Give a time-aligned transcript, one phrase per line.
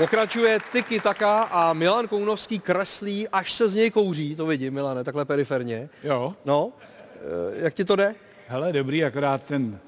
[0.00, 5.04] Pokračuje Tiki Taka a Milan Kounovský kreslí, až se z něj kouří, to vidím, Milane,
[5.04, 5.88] takhle periferně.
[6.02, 6.34] Jo.
[6.44, 6.72] No,
[7.14, 7.18] eh,
[7.52, 8.14] jak ti to jde?
[8.48, 9.78] Hele, dobrý, akorát ten,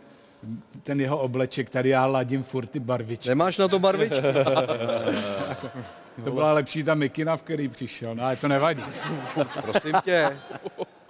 [0.83, 3.29] ten jeho obleček, tady já ladím furt ty barvičky.
[3.29, 4.17] Nemáš na to barvičky?
[6.25, 8.83] To byla lepší ta mikina, v který přišel, no ale to nevadí.
[9.63, 10.37] Prosím tě,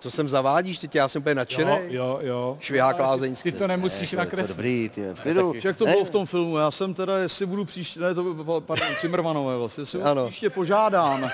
[0.02, 1.70] co sem zavádíš, ty tě, já jsem úplně nadšený.
[1.70, 2.56] Jo, jo, jo.
[2.60, 3.52] Švihák lázeňský.
[3.52, 4.56] Ty to nemusíš To je nakreslit.
[4.56, 5.52] dobrý, ty, v klidu.
[5.64, 6.56] Jak to bylo v tom filmu?
[6.58, 10.26] Já jsem teda, jestli budu příště, ne, to bylo, pardon, Cimrmanové vlastně, jestli budu Ano.
[10.28, 11.30] příště požádán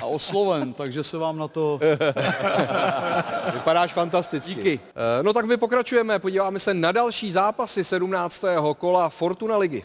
[0.00, 1.80] a osloven, takže se vám na to...
[3.54, 4.54] Vypadáš fantasticky.
[4.54, 4.80] Díky.
[5.20, 8.44] Eh, No tak my pokračujeme, podíváme se na další zápasy 17.
[8.78, 9.82] kola Fortuna ligy.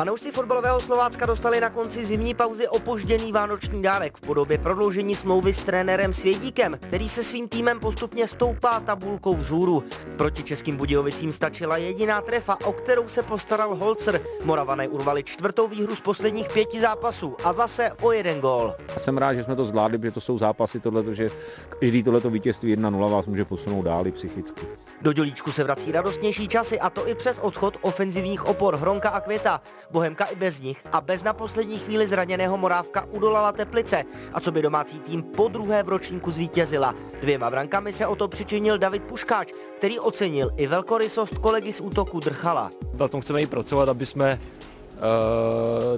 [0.00, 5.52] Fanoušci fotbalového Slovácka dostali na konci zimní pauzy opožděný vánoční dárek v podobě prodloužení smlouvy
[5.52, 9.84] s trenérem Svědíkem, který se svým týmem postupně stoupá tabulkou vzhůru.
[10.16, 14.20] Proti českým Budějovicím stačila jediná trefa, o kterou se postaral Holzer.
[14.44, 18.74] Moravané urvali čtvrtou výhru z posledních pěti zápasů a zase o jeden gól.
[18.98, 21.30] Jsem rád, že jsme to zvládli, protože to jsou zápasy tohleto, že
[21.80, 24.66] každý tohleto vítězství 1-0 vás může posunout dál psychicky.
[25.02, 29.20] Do dělíčku se vrací radostnější časy a to i přes odchod ofenzivních opor Hronka a
[29.20, 29.60] Květa.
[29.90, 34.04] Bohemka i bez nich a bez na poslední chvíli zraněného Morávka udolala Teplice.
[34.32, 36.94] A co by domácí tým po druhé v ročníku zvítězila.
[37.20, 42.20] Dvěma brankami se o to přičinil David Puškáč, který ocenil i velkorysost kolegy z útoku
[42.20, 42.70] Drchala.
[42.92, 44.40] Na tom chceme i pracovat, aby jsme
[44.94, 45.00] uh,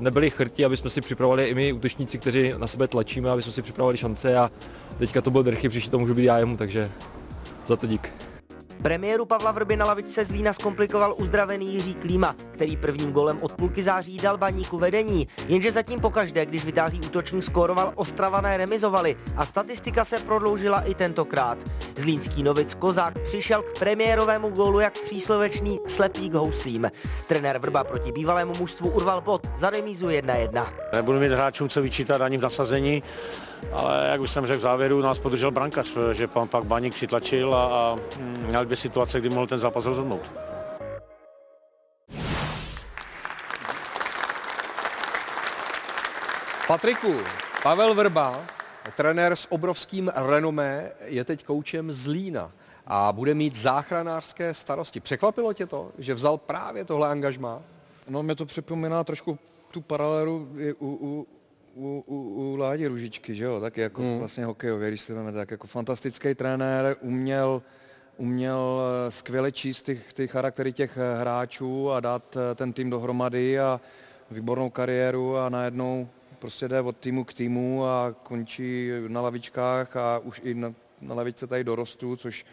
[0.01, 3.53] nebyli chrti, aby jsme si připravovali i my útočníci, kteří na sebe tlačíme, aby jsme
[3.53, 4.51] si připravovali šance a
[4.99, 6.91] teďka to byl Drchy, příště to může být já jemu, takže
[7.67, 8.32] za to dík.
[8.83, 13.83] Premiéru Pavla Vrby na lavičce Zlína zkomplikoval uzdravený Jiří Klíma, který prvním golem od půlky
[13.83, 15.29] září dal baníku vedení.
[15.47, 21.59] Jenže zatím pokaždé, když vytáhlý útočník skóroval, Ostravané remizovali a statistika se prodloužila i tentokrát.
[21.97, 26.91] Zlínský novic Kozák přišel k premiérovému gólu jak příslovečný slepý k houslím.
[27.29, 30.67] Trenér Vrba proti bývalému mužstvu urval bod za remízu 1-1.
[30.93, 33.03] Nebudu mít hráčům co vyčítat ani v nasazení,
[33.73, 37.55] ale jak už jsem řekl v závěru, nás podržel brankař, že pan pak Baník přitlačil
[37.55, 37.99] a, a
[38.47, 40.31] měl dvě situace, kdy mohl ten zápas rozhodnout.
[46.67, 47.17] Patriku,
[47.63, 48.41] Pavel Vrba,
[48.97, 52.53] trenér s obrovským renomé, je teď koučem z Lína
[52.87, 55.01] a bude mít záchranářské starosti.
[55.01, 57.63] Překvapilo tě to, že vzal právě tohle angažmá?
[58.09, 59.39] No, mě to připomíná trošku
[59.71, 61.27] tu paralelu u, u,
[61.75, 62.17] u, u,
[62.53, 64.19] u Ládi Ružičky, že jo, taky jako hmm.
[64.19, 67.63] vlastně hokejově, když si vezmeme, tak jako fantastický trenér, uměl,
[68.17, 72.91] uměl eh, skvěle číst ty, ty charaktery těch eh, hráčů a dát eh, ten tým
[72.91, 73.81] dohromady a
[74.31, 80.19] výbornou kariéru a najednou prostě jde od týmu k týmu a končí na lavičkách a
[80.19, 82.47] už i na, na lavičce tady dorostu, což,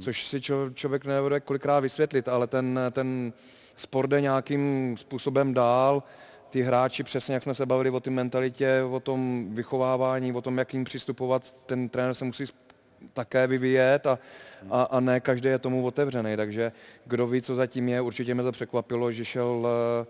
[0.00, 3.32] což si čo, člověk nebude kolikrát vysvětlit, ale ten, ten
[3.76, 6.02] sport jde nějakým způsobem dál,
[6.56, 10.58] ty hráči, přesně jak jsme se bavili o té mentalitě, o tom vychovávání, o tom,
[10.58, 12.44] jak jim přistupovat, ten trenér se musí
[13.12, 14.18] také vyvíjet a,
[14.70, 16.72] a, a ne každý je tomu otevřený, takže
[17.04, 20.06] kdo ví, co zatím je, určitě mě to překvapilo, že šel, eh,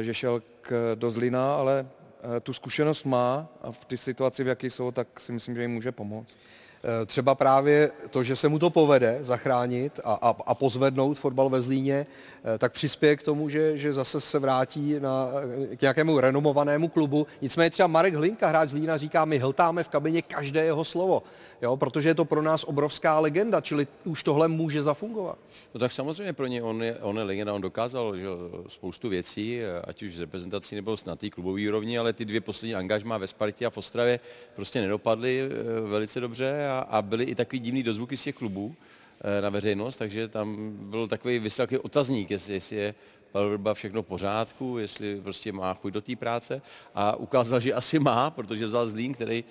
[0.00, 4.44] eh, že šel k, do Zlina, ale eh, tu zkušenost má a v ty situaci,
[4.44, 6.38] v jaké jsou, tak si myslím, že jim může pomoct.
[6.84, 11.48] Eh, Třeba právě to, že se mu to povede zachránit a, a, a pozvednout fotbal
[11.48, 12.06] ve Zlíně,
[12.54, 15.28] eh, tak přispěje k tomu, že, že zase se vrátí na,
[15.72, 17.26] eh, k nějakému renomovanému klubu.
[17.42, 21.22] Nicméně třeba Marek Hlinka, hráč Zlína, říká, my hltáme v kabině každé jeho slovo,
[21.62, 25.38] jo, protože je to pro nás obrovská legenda, čili už tohle může zafungovat.
[25.74, 28.26] No tak samozřejmě pro ně on je, on je legenda, on dokázal že,
[28.66, 32.74] spoustu věcí, ať už z reprezentací nebo na té klubové úrovni, ale ty dvě poslední
[32.74, 34.20] angažmá ve Spartě a v Ostravě
[34.56, 35.48] prostě nedopadly
[35.88, 38.74] velice dobře a, a byly i takový divný dozvuky z těch klubů
[39.20, 42.94] eh, na veřejnost, takže tam byl takový vysoký otazník, jestli, jestli je
[43.32, 46.62] Pavel Vrba všechno v pořádku, jestli prostě má chuť do té práce
[46.94, 49.44] a ukázal, že asi má, protože vzal Zlín, který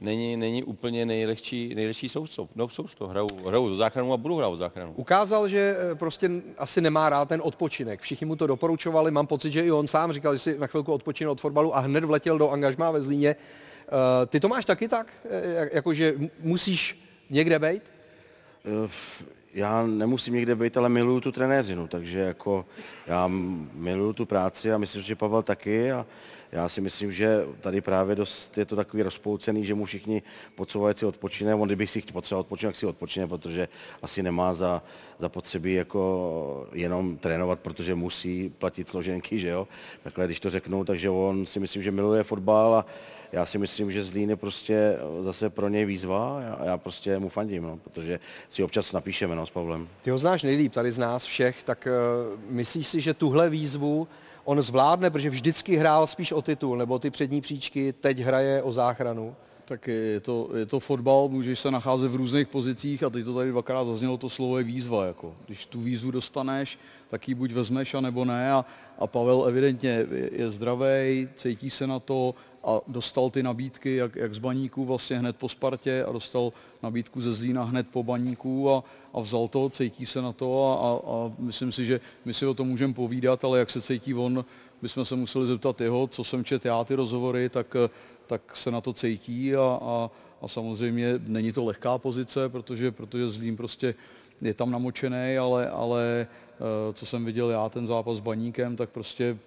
[0.00, 2.48] není, není úplně nejlehčí, nejlehčí sousto.
[2.54, 4.92] No sousto, hrajou, hrajou za záchranu a budou hrát záchranu.
[4.96, 8.00] Ukázal, že eh, prostě asi nemá rád ten odpočinek.
[8.00, 10.92] Všichni mu to doporučovali, mám pocit, že i on sám říkal, že si na chvilku
[10.92, 13.36] odpočine od fotbalu a hned vletěl do angažmá ve Zlíně.
[13.92, 17.82] Eh, Ty to máš taky tak, eh, jak- jakože musíš někde být?
[18.64, 18.88] Eh,
[19.54, 22.64] Já nemusím někde být, ale miluju tu trenéřinu, takže jako
[23.06, 23.28] já
[23.74, 26.06] miluju tu práci a myslím, že Pavel taky a
[26.52, 30.22] já si myslím, že tady právě dost je to takový rozpoucený, že mu všichni
[30.54, 31.54] podsouvají si odpočine.
[31.54, 33.68] On kdyby si potřeboval odpočinout, tak si odpočine, protože
[34.02, 34.82] asi nemá za,
[35.18, 39.68] za potřeby jako jenom trénovat, protože musí platit složenky, že jo.
[40.02, 42.86] Takhle, když to řeknu, takže on si myslím, že miluje fotbal a
[43.32, 47.18] já si myslím, že Zlín je prostě zase pro něj výzva a já, já prostě
[47.18, 48.20] mu fandím, no, protože
[48.50, 49.88] si občas napíšeme no, s Pavlem.
[50.02, 54.08] Ty ho znáš nejlíp tady z nás všech, tak uh, myslíš si, že tuhle výzvu
[54.44, 58.72] on zvládne, protože vždycky hrál spíš o titul, nebo ty přední příčky, teď hraje o
[58.72, 59.34] záchranu.
[59.64, 63.34] Tak je to, je to fotbal, můžeš se nacházet v různých pozicích a teď to
[63.34, 65.06] tady dvakrát zaznělo, to slovo je výzva.
[65.06, 65.34] Jako.
[65.46, 66.78] Když tu výzvu dostaneš,
[67.10, 68.52] tak ji buď vezmeš, a nebo ne.
[68.52, 68.64] A,
[68.98, 74.16] a Pavel evidentně je, je zdravý, cítí se na to a dostal ty nabídky jak,
[74.16, 78.70] jak z baníků vlastně hned po Spartě a dostal nabídku ze Zlína hned po baníků
[78.70, 82.34] a, a vzal to, cítí se na to a, a, a myslím si, že my
[82.34, 84.44] si o tom můžeme povídat, ale jak se cítí on,
[84.82, 87.76] bychom se museli zeptat jeho, co jsem čet já ty rozhovory, tak
[88.32, 90.10] tak se na to cítí a, a,
[90.42, 93.94] a samozřejmě není to lehká pozice, protože, protože Zlín prostě
[94.40, 98.90] je tam namočený, ale, ale eh, co jsem viděl já ten zápas s Baníkem, tak
[98.90, 99.38] prostě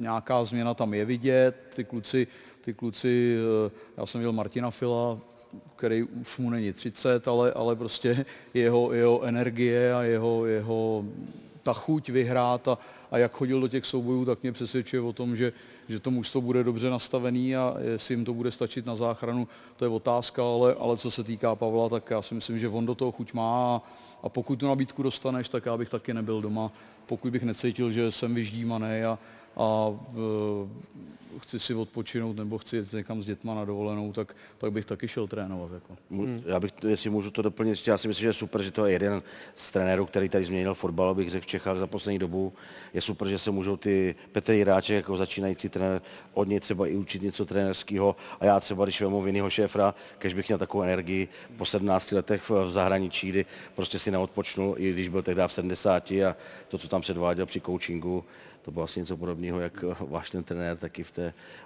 [0.00, 1.54] nějaká změna tam je vidět.
[1.76, 2.26] Ty kluci,
[2.60, 3.36] ty kluci
[3.66, 5.18] eh, já jsem viděl Martina Fila,
[5.76, 11.04] který už mu není 30, ale, ale prostě jeho, jeho energie a jeho, jeho
[11.62, 12.78] ta chuť vyhrát a,
[13.10, 15.52] a jak chodil do těch soubojů, tak mě přesvědčuje o tom, že,
[15.88, 19.84] že to mužstvo bude dobře nastavený a jestli jim to bude stačit na záchranu, to
[19.84, 22.94] je otázka, ale, ale co se týká Pavla, tak já si myslím, že on do
[22.94, 23.82] toho chuť má a,
[24.22, 26.72] a pokud tu nabídku dostaneš, tak já bych taky nebyl doma,
[27.06, 29.18] pokud bych necítil, že jsem vyždímaný a, a
[29.58, 29.98] Of.
[31.42, 35.08] Chci si odpočinout nebo chci jít někam s dětma na dovolenou, tak, tak bych taky
[35.08, 35.72] šel trénovat.
[35.72, 35.96] Jako.
[36.10, 36.42] Hmm.
[36.46, 38.92] Já bych, jestli můžu to doplnit, já si myslím, že je super, že to je
[38.92, 39.22] jeden
[39.56, 42.52] z trenérů, který tady změnil fotbal, bych řekl v Čechách za poslední dobu.
[42.94, 46.02] Je super, že se můžou ty Petr Jiráček jako začínající trenér
[46.34, 48.16] od něj třeba i učit něco trenerského.
[48.40, 52.50] A já třeba, když vemu vinného šéfra, když bych měl takovou energii po 17 letech
[52.50, 56.36] v zahraničí, kdy prostě si neodpočnul, i když byl tehdy v 70 a
[56.68, 58.24] to, co tam předváděl při coachingu,
[58.62, 61.10] to bylo asi něco podobného, jak váš ten trenér taky v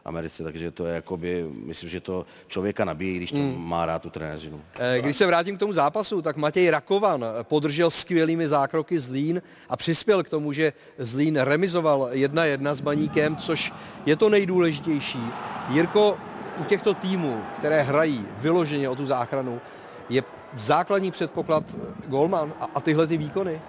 [0.05, 3.69] Americe, takže to je jakoby, myslím, že to člověka nabíjí, když to mm.
[3.69, 4.61] má rád tu trenéřinu.
[4.79, 9.77] Eh, když se vrátím k tomu zápasu, tak Matěj Rakovan podržel skvělými zákroky Zlín a
[9.77, 13.73] přispěl k tomu, že Zlín remizoval 1-1 s Baníkem, což
[14.07, 15.21] je to nejdůležitější.
[15.69, 16.19] Jirko,
[16.61, 19.61] u těchto týmů, které hrají vyloženě o tu záchranu,
[20.09, 20.23] je
[20.57, 21.65] základní předpoklad
[22.07, 23.61] golman a, a tyhle ty výkony?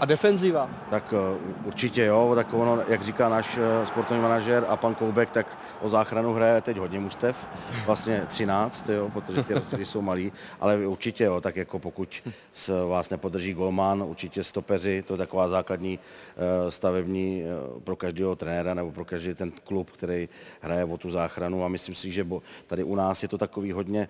[0.00, 0.70] A defenziva?
[0.90, 5.30] Tak uh, určitě jo, tak ono, jak říká náš uh, sportovní manažer a pan Koubek,
[5.30, 7.48] tak o záchranu hraje teď hodně mustev,
[7.86, 12.88] vlastně 13, jo, protože ty rozdíly jsou malý, ale určitě jo, tak jako pokud s
[12.88, 17.42] vás nepodrží golman, určitě stopeři, to je taková základní uh, stavební
[17.84, 20.28] pro každého trenéra nebo pro každý ten klub, který
[20.60, 22.26] hraje o tu záchranu a myslím si, že
[22.66, 24.08] tady u nás je to takový hodně,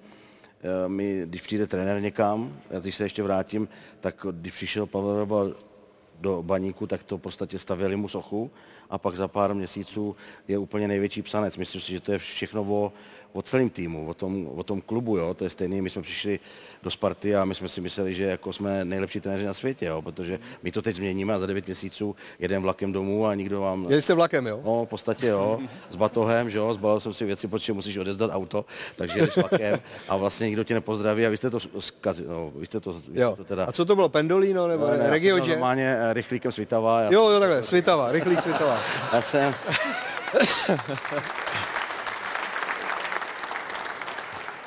[0.87, 3.69] my, když přijde trenér někam, já když se ještě vrátím,
[4.01, 5.55] tak když přišel Pavel
[6.21, 8.51] do baníku, tak to v podstatě stavěli mu sochu
[8.91, 10.17] a pak za pár měsíců
[10.49, 11.57] je úplně největší psanec.
[11.57, 12.93] Myslím si, že to je všechno o,
[13.33, 16.41] o celém týmu, o tom, o tom klubu, jo, to je stejný, my jsme přišli
[16.83, 20.03] do Sparty a my jsme si mysleli, že jako jsme nejlepší trenéři na světě, jo,
[20.03, 23.87] protože my to teď změníme a za 9 měsíců jedem vlakem domů a nikdo vám...
[23.89, 24.61] Jeli jste vlakem, jo?
[24.65, 25.61] No, v podstatě jo,
[25.91, 28.65] s batohem, že jo, zbalil jsem si věci, protože musíš odezdat auto,
[28.97, 32.67] takže jdeš vlakem a vlastně nikdo tě nepozdraví a vy jste to zkazili, no, vy
[32.67, 33.37] jste to, vy jo.
[33.37, 33.65] to teda...
[33.65, 37.03] A co to bylo, Pendolino nebo no, ne, Regio normálně eh, rychlíkem Svitava.
[37.03, 38.81] Jo, jo, takhle, Svitava, rychlík Svitava.
[39.13, 39.55] Já jsem...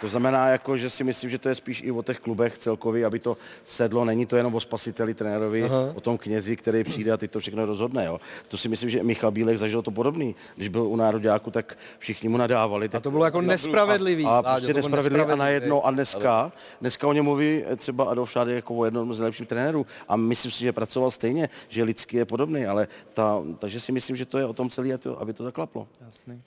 [0.03, 3.05] To znamená, jako, že si myslím, že to je spíš i o těch klubech celkově,
[3.05, 4.05] aby to sedlo.
[4.05, 5.91] Není to jenom o spasiteli trenérovi, Aha.
[5.95, 8.05] o tom knězi, který přijde a ty to všechno rozhodne.
[8.05, 8.19] Jo.
[8.47, 10.35] To si myslím, že Michal Bílek zažil to podobný.
[10.55, 12.89] Když byl u nároďáku, tak všichni mu nadávali.
[12.93, 14.25] A to bylo jako nespravedlivý.
[14.25, 18.55] A, a prostě nespravedlivý a najednou a dneska, dneska o něm mluví třeba Adolf Šády
[18.55, 19.85] jako o jednom z nejlepších trenérů.
[20.07, 24.15] A myslím si, že pracoval stejně, že lidský je podobný, ale ta, takže si myslím,
[24.15, 25.87] že to je o tom celý, aby to zaklaplo.
[26.05, 26.41] Jasný.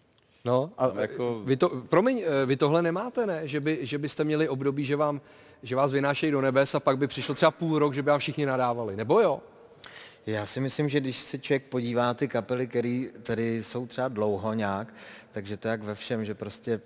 [0.47, 1.43] No a jako...
[1.45, 3.49] vy to, promiň, eh, vy tohle nemáte, ne?
[3.49, 5.21] Že, by, že byste měli období, že, vám,
[5.63, 8.21] že vás vynášejí do nebes a pak by přišlo třeba půl rok, že by vám
[8.21, 9.41] všichni nadávali, nebo jo?
[10.27, 14.55] Já si myslím, že když se člověk podívá ty kapely, které tady jsou třeba dlouho
[14.55, 14.95] nějak,
[15.33, 16.81] takže to jak ve všem, že prostě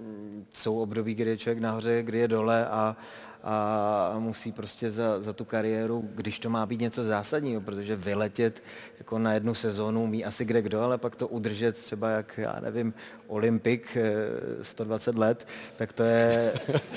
[0.00, 2.96] mm, jsou období, kdy je člověk nahoře, kdy je dole a,
[3.46, 8.62] a musí prostě za, za tu kariéru, když to má být něco zásadního, protože vyletět
[8.98, 12.56] jako na jednu sezónu mí asi kde kdo, ale pak to udržet třeba jak, já
[12.60, 12.94] nevím,
[13.26, 13.96] Olympik
[14.62, 16.52] 120 eh, let, tak to je,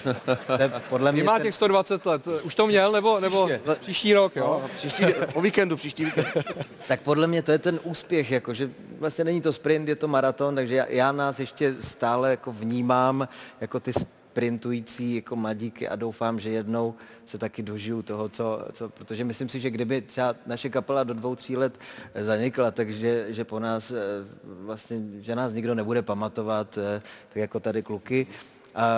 [0.48, 1.24] to je podle mě...
[1.24, 4.60] Má těch 120 let, už to měl, nebo, nebo příště, příští rok, jo?
[4.64, 6.28] No, příští, o víkendu, příští víkend.
[6.88, 10.08] tak podle mě to je ten úspěch, jako, že vlastně není to sprint, je to
[10.08, 13.28] maraton, takže já, já nás ještě stále jako vnímám
[13.62, 13.94] jako ty
[14.38, 19.50] sprintující jako mladíky a doufám, že jednou se taky dožiju toho, co, co, protože myslím
[19.50, 21.80] si, že kdyby třeba naše kapela do dvou, tří let
[22.16, 23.98] zanikla, takže že po nás eh,
[24.44, 28.28] vlastně, že nás nikdo nebude pamatovat, eh, tak jako tady kluky,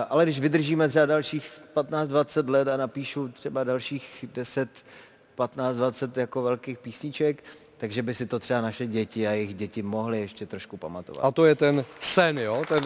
[0.10, 4.70] ale když vydržíme třeba dalších 15-20 let a napíšu třeba dalších 10
[5.38, 7.44] 15-20 jako velkých písniček,
[7.78, 11.26] takže by si to třeba naše děti a jejich děti mohly ještě trošku pamatovat.
[11.26, 12.64] A to je ten sen, jo?
[12.68, 12.84] Ten,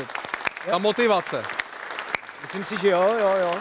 [0.70, 1.44] ta motivace.
[2.44, 3.52] Myslím si, že jo, jo, jo.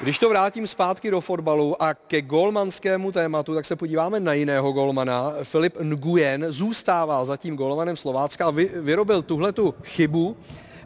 [0.00, 4.72] Když to vrátím zpátky do fotbalu a ke golmanskému tématu, tak se podíváme na jiného
[4.72, 5.32] golmana.
[5.42, 10.36] Filip Nguyen zůstává zatím golmanem Slovácka a vy, vyrobil tuhletu chybu,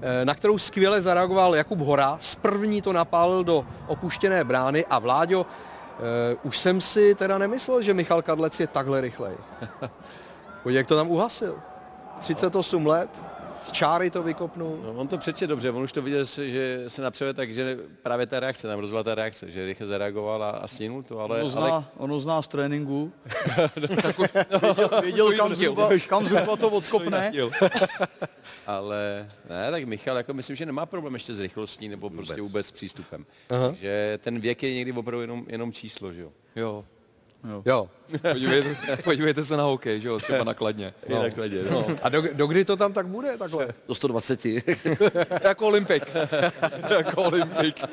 [0.01, 2.17] eh, na kterou skvěle zareagoval Jakub Hora.
[2.21, 7.83] Z první to napálil do opuštěné brány a Vláďo, eh, už jsem si teda nemyslel,
[7.83, 9.35] že Michal Kadlec je takhle rychlej.
[10.63, 11.59] Podívej, jak to tam uhasil.
[12.21, 13.11] 38 let,
[13.67, 14.79] z čáry to vykopnul.
[14.83, 18.27] No, on to přeče dobře, on už to viděl, že se napřeve tak, že právě
[18.27, 21.41] ta reakce, tam rozvala ta reakce, že rychle zareagoval a, a stinul to, ale...
[21.41, 21.85] Ono zná, ale...
[21.97, 23.13] ono zná z tréninku.
[23.77, 27.33] věděl, věděl kam, zhruba, kam zhruba to odkopne.
[28.67, 32.27] ale ne, tak Michal, jako myslím, že nemá problém ještě s rychlostí nebo vůbec.
[32.27, 33.27] prostě vůbec s přístupem.
[33.51, 33.75] Aha.
[33.81, 36.33] Že ten věk je někdy opravdu jenom, jenom číslo, že jo.
[36.57, 36.85] Jo.
[37.51, 37.63] Jo.
[37.65, 37.91] jo.
[38.23, 40.95] podívejte, podívejte se na hokej, že jo, třeba nakladně.
[41.09, 41.23] No.
[41.23, 41.87] nakladně no.
[41.89, 41.97] no.
[42.03, 43.69] A do, do kdy to tam tak bude takhle?
[43.89, 44.45] Do 120.
[45.45, 46.03] jako olympik.
[46.99, 47.85] jako olympik.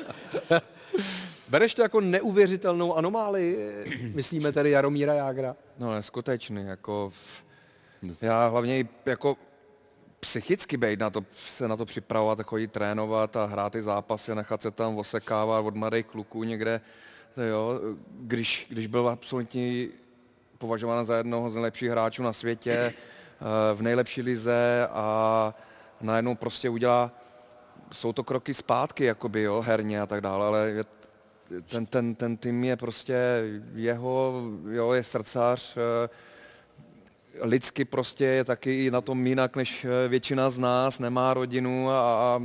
[1.48, 3.84] Bereš to jako neuvěřitelnou anomálii,
[4.14, 5.56] myslíme tedy Jaromíra Jágra?
[5.78, 7.12] No, neskutečný, jako...
[8.22, 9.36] Já hlavně jako
[10.20, 14.34] psychicky být na to, se na to připravovat, chodit trénovat a hrát ty zápasy a
[14.34, 16.80] nechat se tam osekávat od mladých kluků někde
[17.36, 19.86] jo, když, když byl absolutně
[20.58, 25.54] považován za jednoho z nejlepších hráčů na světě, eh, v nejlepší lize a
[26.00, 27.10] najednou prostě udělá,
[27.92, 30.84] jsou to kroky zpátky, jakoby, jo, herně a tak dále, ale je,
[31.70, 33.16] ten, ten, ten tým je prostě
[33.74, 36.08] jeho, jo, je srdcař, eh,
[37.40, 42.00] lidsky prostě je taky na tom jinak než eh, většina z nás, nemá rodinu a,
[42.00, 42.42] a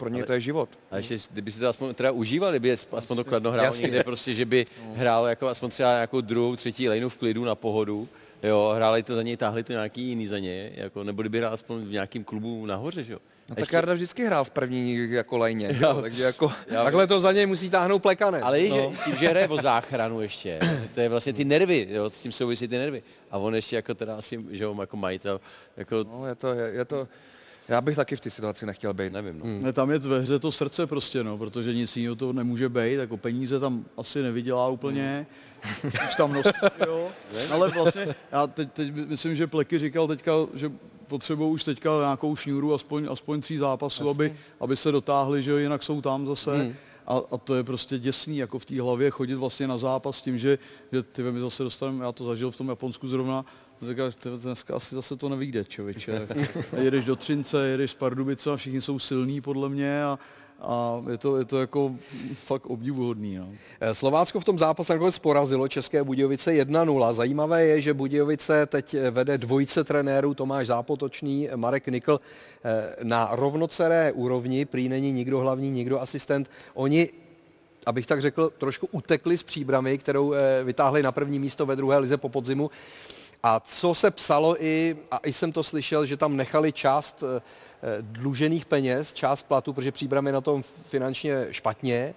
[0.00, 0.68] pro ně ale, to je život.
[0.90, 4.34] A ještě, kdyby si to aspoň teda užíval, kdyby aspoň to kladno hrál někde prostě,
[4.34, 4.94] že by no.
[4.94, 8.08] hrál jako aspoň třeba nějakou druhou, třetí lejnu v klidu na pohodu,
[8.42, 11.52] jo, hráli to za něj, táhli to nějaký jiný za něj, jako, nebo kdyby hrál
[11.52, 13.18] aspoň v nějakém klubu nahoře, že jo.
[13.48, 16.52] No tak Jarda vždycky hrál v první jako lajně, jo, takže jako...
[16.70, 18.40] Já, takhle to za něj musí táhnout plekané.
[18.40, 18.76] Ale no.
[18.76, 20.58] že, tím, že hraje o záchranu ještě,
[20.94, 23.02] to je vlastně ty nervy, jo, s tím souvisí ty nervy.
[23.30, 25.40] A on ještě jako teda asi, že jo, jako majitel,
[25.76, 26.04] jako...
[26.12, 27.08] No, je to, je, je to,
[27.70, 29.12] já bych taky v té situaci nechtěl být.
[29.12, 29.44] Nevím, no.
[29.44, 29.62] Hmm.
[29.62, 32.94] Ne, tam je ve hře to srdce prostě, no, protože nic jiného to nemůže být,
[32.94, 35.26] jako peníze tam asi nevydělá úplně,
[35.60, 35.92] hmm.
[36.08, 36.50] už tam nosí,
[36.86, 37.08] jo.
[37.52, 40.72] Ale vlastně, já teď, teď myslím, že Pleky říkal teďka, že
[41.06, 45.82] potřebují už teďka nějakou šňůru, aspoň, aspoň tří zápasů, aby, aby se dotáhli, že jinak
[45.82, 46.56] jsou tam zase.
[46.56, 46.74] Hmm.
[47.06, 50.22] A, a to je prostě děsný, jako v té hlavě chodit vlastně na zápas s
[50.22, 50.58] tím, že,
[50.92, 53.44] že ty my zase dostaneme, já to zažil v tom Japonsku zrovna,
[53.88, 56.28] říkáš, dneska asi zase to nevyjde, člověče.
[56.80, 60.18] jedeš do Třince, jedeš z Pardubice a všichni jsou silní podle mě a,
[60.60, 61.94] a je to, je to jako
[62.34, 63.36] fakt obdivuhodný.
[63.36, 63.48] No.
[63.80, 67.12] Eh, Slovácko v tom zápase nakonec porazilo České Budějovice 1-0.
[67.12, 72.20] Zajímavé je, že Budějovice teď vede dvojice trenérů Tomáš Zápotočný, Marek Nikl
[72.64, 76.50] eh, na rovnoceré úrovni, prý není nikdo hlavní, nikdo asistent.
[76.74, 77.08] Oni
[77.86, 81.98] abych tak řekl, trošku utekli z příbramy, kterou eh, vytáhli na první místo ve druhé
[81.98, 82.70] lize po podzimu.
[83.42, 87.42] A co se psalo i, a i jsem to slyšel, že tam nechali část eh,
[88.00, 92.14] dlužených peněz, část platu, protože příbram je na tom finančně špatně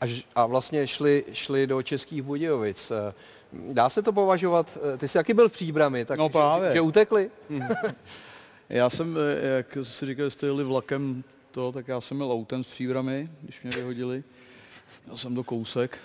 [0.00, 0.04] a,
[0.34, 2.90] a vlastně šli, šli do Českých Budějovic.
[2.90, 3.14] Eh,
[3.52, 6.68] dá se to považovat, eh, ty jsi jaký byl v příbrami, tak no právě.
[6.68, 7.30] Že, že utekli?
[8.68, 9.18] já jsem,
[9.56, 13.62] jak si říkal, jste jeli vlakem to, tak já jsem měl autem z příbramy, když
[13.62, 14.24] mě vyhodili.
[15.10, 15.98] Já jsem do kousek.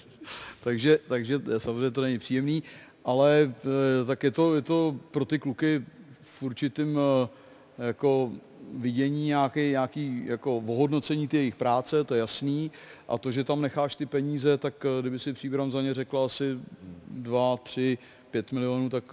[0.60, 2.62] takže, takže samozřejmě to není příjemný
[3.06, 5.84] ale eh, tak je to, je to pro ty kluky
[6.20, 8.32] v určitým eh, jako
[8.74, 12.70] vidění nějaký, nějaký jako ohodnocení ty jejich práce, to je jasný.
[13.08, 16.26] A to, že tam necháš ty peníze, tak eh, kdyby si příbram za ně řekla
[16.26, 16.58] asi
[17.08, 17.98] 2, 3,
[18.30, 19.04] 5 milionů, tak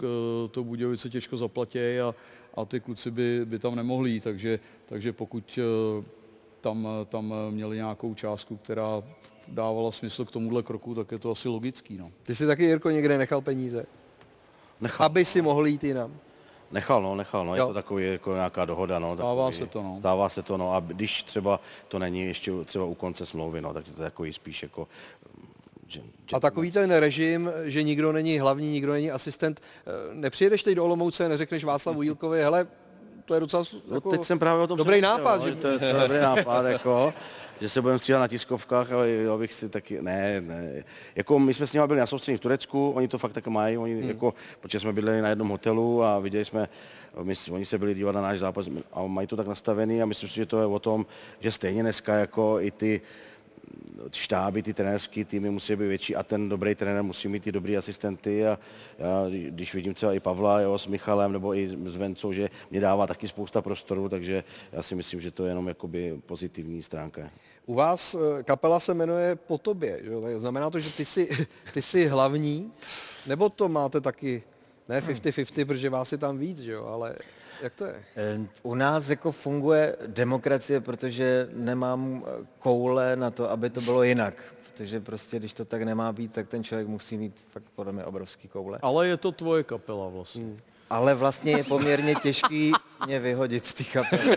[0.50, 2.14] to Budějovice těžko zaplatí a,
[2.54, 4.22] a ty kluci by, by tam nemohli jít.
[4.22, 5.58] Takže, takže pokud
[6.60, 9.02] tam, tam měli nějakou částku, která
[9.48, 11.98] dávala smysl k tomuhle kroku, tak je to asi logický.
[11.98, 12.10] No.
[12.22, 13.86] Ty jsi taky, Jirko, někde nechal peníze?
[14.80, 15.06] Nechal.
[15.06, 16.16] Aby si mohl jít jinam?
[16.72, 17.62] Nechal, no, nechal, no, jo.
[17.62, 19.14] je to takový jako nějaká dohoda, no.
[19.14, 19.96] Stává takový, se to, no.
[19.98, 23.74] Stává se to, no, a když třeba to není ještě třeba u konce smlouvy, no,
[23.74, 24.88] tak to je takový spíš jako
[25.86, 30.62] že, že a takový ten režim, že nikdo není hlavní, nikdo není asistent, eh, nepřijedeš
[30.62, 32.66] teď do Olomouce, neřekneš Václavu Jílkovi, hele,
[33.24, 35.40] to je docela no, jako, no, teď jsem právě o tom dobrý nápad.
[35.40, 35.54] No, že...
[35.54, 37.14] To je dobrý nápad, jako
[37.60, 40.84] že se budeme stříhat na tiskovkách, ale já bych si taky, ne, ne.
[41.16, 43.78] Jako my jsme s nimi byli na soustředění v Turecku, oni to fakt tak mají,
[43.78, 44.08] oni hmm.
[44.08, 46.68] jako, protože jsme bydleli na jednom hotelu a viděli jsme,
[47.22, 50.28] my, oni se byli dívat na náš zápas a mají to tak nastavený a myslím
[50.28, 51.06] si, že to je o tom,
[51.40, 53.00] že stejně dneska jako i ty
[54.12, 57.76] štáby, ty trenérské týmy musí být větší a ten dobrý trenér musí mít ty dobrý
[57.76, 58.58] asistenty a
[58.98, 62.80] já, když vidím třeba i Pavla jo, s Michalem nebo i s Vencou, že mě
[62.80, 67.30] dává taky spousta prostoru, takže já si myslím, že to je jenom jakoby pozitivní stránka.
[67.66, 70.10] U vás eh, kapela se jmenuje po tobě, že?
[70.22, 71.28] Tak znamená to, že ty jsi,
[71.72, 72.72] ty jsi hlavní,
[73.26, 74.42] nebo to máte taky,
[74.88, 76.86] ne 50-50, protože vás je tam víc, že jo?
[76.86, 77.16] ale
[77.62, 78.04] jak to je?
[78.62, 82.24] U nás jako funguje demokracie, protože nemám
[82.58, 84.34] koule na to, aby to bylo jinak.
[84.72, 88.04] Protože prostě, když to tak nemá být, tak ten člověk musí mít fakt podle mě
[88.04, 88.78] obrovský koule.
[88.82, 90.42] Ale je to tvoje kapela vlastně.
[90.42, 90.60] Hmm.
[90.90, 92.72] Ale vlastně je poměrně těžký
[93.06, 94.36] mě vyhodit z té kapely.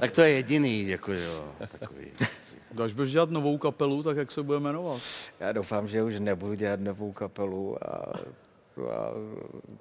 [0.00, 1.44] tak to je jediný, jako jo.
[1.78, 2.06] Takový.
[2.84, 5.00] Až budeš dělat novou kapelu, tak jak se bude jmenovat?
[5.40, 8.12] Já doufám, že už nebudu dělat novou kapelu a,
[8.78, 9.10] a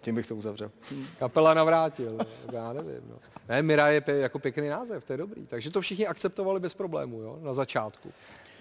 [0.02, 0.72] tím bych to uzavřel.
[1.20, 2.18] Kapela navrátil,
[2.52, 3.02] já nevím.
[3.10, 3.16] No.
[3.50, 5.48] Ne, Mira je pě, jako pěkný název, to je dobrý.
[5.48, 8.12] Takže to všichni akceptovali bez problémů, jo, na začátku.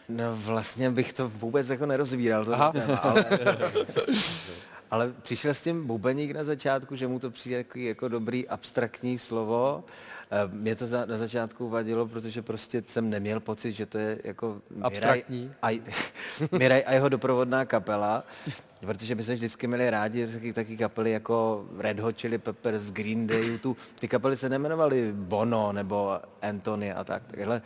[0.08, 2.72] No vlastně bych to vůbec jako nerozvíral, to Aha.
[2.72, 3.24] téma, ale,
[4.90, 9.18] ale přišel s tím bubeník na začátku, že mu to přijde jako, jako dobrý abstraktní
[9.18, 9.84] slovo.
[10.30, 14.18] Eh, Mě to za, na začátku vadilo, protože prostě jsem neměl pocit, že to je
[14.24, 15.52] jako Abstraktní.
[15.62, 15.80] a,
[16.58, 18.24] Miraj a jeho doprovodná kapela,
[18.80, 23.26] protože my jsme vždycky měli rádi taky, taky kapely jako Red Hot Chili Peppers, Green
[23.26, 27.22] Day, tu, ty kapely se nemenovaly Bono nebo Anthony a tak.
[27.26, 27.62] Takhle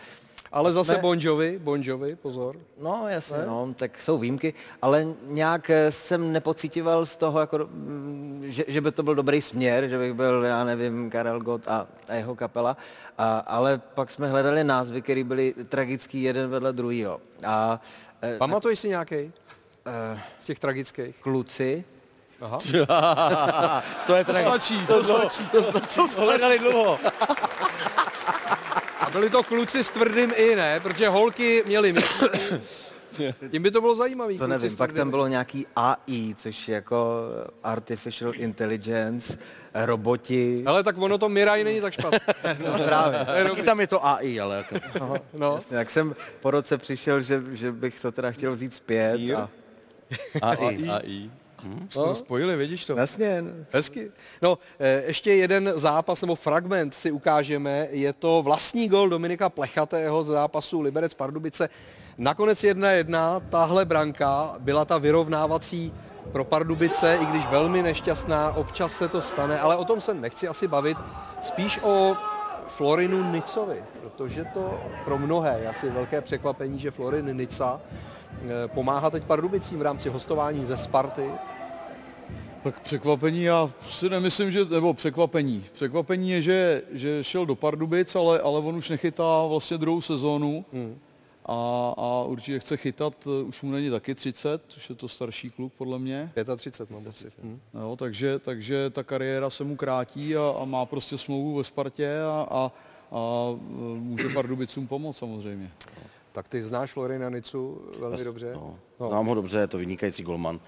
[0.52, 2.56] Ale zase jsme- Bon Jovi, Bon Jovi, pozor.
[2.82, 3.46] No jasně, Ne?
[3.46, 8.80] no, tak jsou výjimky, ale nějak eh, jsem nepocitoval z toho, jako, mm, že, že
[8.80, 12.36] by to byl dobrý směr, že bych byl, já nevím, Karel Gott a, a jeho
[12.36, 12.76] kapela,
[13.18, 17.20] a, ale pak jsme hledali názvy, které byly tragický jeden vedle druhého.
[17.46, 17.80] A
[18.22, 19.32] eh, Pamatuješ si nějaký
[19.86, 21.16] eh, z těch tragických?
[21.20, 21.84] kluci,
[22.40, 22.58] Aha.
[24.06, 25.46] to je To tak, stačí, to stačí.
[25.46, 26.98] to stačí, to hledali dlouho.
[29.08, 30.80] A byli to kluci s tvrdým i, ne?
[30.80, 32.04] Protože holky měly mít.
[33.50, 34.38] Tím by to bylo zajímavý.
[34.38, 37.22] to nevím, pak tam bylo nějaký AI, což je jako
[37.62, 39.38] Artificial Intelligence,
[39.74, 40.62] roboti.
[40.66, 42.20] Ale tak ono to Miraj není tak špatné.
[42.64, 43.26] No, právě.
[43.48, 44.74] Taky tam je to AI, ale jako.
[45.34, 45.54] No.
[45.54, 49.20] Jasně, jak jsem po roce přišel, že, že bych to teda chtěl vzít zpět.
[49.34, 49.48] A,
[50.42, 50.88] AI.
[50.88, 51.30] AI.
[51.96, 52.14] No.
[52.14, 52.96] Spojili, vidíš to?
[52.96, 53.44] jasně.
[53.72, 54.10] Hezky.
[54.42, 57.88] No, eh, ještě jeden zápas nebo fragment si ukážeme.
[57.90, 61.68] Je to vlastní gol Dominika Plechatého z zápasu Liberec Pardubice.
[62.18, 63.40] Nakonec 1-1.
[63.48, 65.92] Tahle branka byla ta vyrovnávací
[66.32, 70.48] pro Pardubice, i když velmi nešťastná, občas se to stane, ale o tom se nechci
[70.48, 70.98] asi bavit.
[71.42, 72.16] Spíš o
[72.68, 77.80] Florinu Nicovi, protože to pro mnohé je asi velké překvapení, že Florin Nica
[78.66, 81.30] pomáhá teď Pardubicím v rámci hostování ze Sparty.
[82.62, 85.64] Tak překvapení, já si nemyslím, že, nebo překvapení.
[85.72, 90.64] Překvapení je, že, že šel do Pardubic, ale, ale on už nechytá vlastně druhou sezónu
[90.72, 90.98] Hmm.
[91.46, 95.50] a, a určitě chce chytat, eh, už mu není taky 30, už je to starší
[95.50, 96.32] kluk podle mě.
[96.56, 97.34] 35 mám pocit.
[97.42, 97.60] Hm.
[97.74, 102.20] Jo, takže, takže ta kariéra se mu krátí a, a má prostě smlouvu ve Spartě
[102.22, 102.72] a, a,
[103.12, 103.50] a
[103.98, 105.70] může Pardubicům pomoct samozřejmě.
[106.38, 108.52] Tak ty znáš Florina Nicu velmi dobře.
[108.54, 109.08] No, No.
[109.08, 110.60] Znám ho dobře, je to vynikající golman,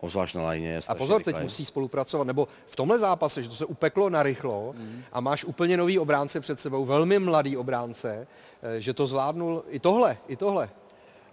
[0.00, 0.80] obzvlášť na lajně.
[0.88, 4.74] A pozor, teď musí spolupracovat, nebo v tomhle zápase, že to se upeklo na rychlo
[5.12, 8.26] a máš úplně nový obránce před sebou, velmi mladý obránce,
[8.62, 10.68] eh, že to zvládnul i tohle, i tohle.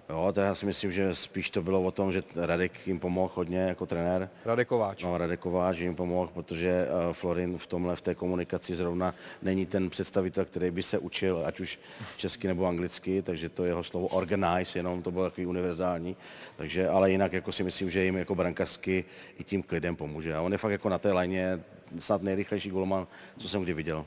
[0.09, 3.31] Jo, to já si myslím, že spíš to bylo o tom, že Radek jim pomohl
[3.35, 4.29] hodně jako trenér.
[4.45, 5.03] Radek Kováč.
[5.03, 9.65] No, Radek Kováč jim pomohl, protože uh, Florin v tomhle, v té komunikaci zrovna není
[9.65, 11.79] ten představitel, který by se učil, ať už
[12.17, 16.15] česky nebo anglicky, takže to jeho slovo organize, jenom to bylo takový univerzální.
[16.57, 19.05] Takže, ale jinak jako si myslím, že jim jako brankařsky
[19.39, 20.35] i tím klidem pomůže.
[20.35, 21.63] A on je fakt jako na té lajně
[21.99, 24.05] snad nejrychlejší golman, co jsem kdy viděl.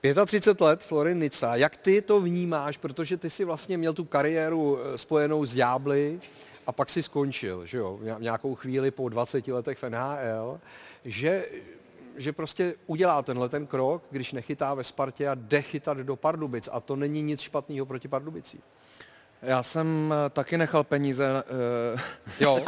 [0.00, 1.56] 35 let, Florin Nica.
[1.56, 6.20] Jak ty to vnímáš, protože ty si vlastně měl tu kariéru eh, spojenou s Ďábly
[6.66, 10.60] a pak si skončil, že jo, v nějakou chvíli po 20 letech v NHL,
[11.04, 11.46] že,
[12.16, 16.68] že prostě udělá tenhle ten krok, když nechytá ve Spartě a jde chytat do Pardubic
[16.72, 18.60] a to není nic špatného proti Pardubicím.
[19.42, 21.44] Já jsem eh, taky nechal peníze
[21.94, 22.00] uh,
[22.40, 22.64] Jo,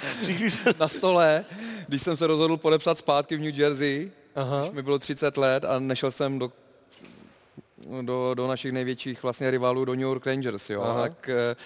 [0.80, 1.44] na stole,
[1.88, 4.60] když jsem se rozhodl podepsat zpátky v New Jersey, Aha.
[4.60, 6.52] když mi bylo 30 let a nešel jsem do,
[8.02, 10.82] do, do našich největších vlastně rivalů, do New York Rangers, jo.
[10.82, 11.02] Aha.
[11.02, 11.56] Tak eh,